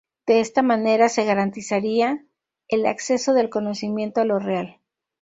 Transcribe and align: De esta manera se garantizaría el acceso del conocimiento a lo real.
De 0.25 0.39
esta 0.39 0.63
manera 0.63 1.09
se 1.09 1.25
garantizaría 1.25 2.25
el 2.69 2.87
acceso 2.87 3.35
del 3.35 3.51
conocimiento 3.51 4.19
a 4.21 4.25
lo 4.25 4.39
real. 4.39 4.79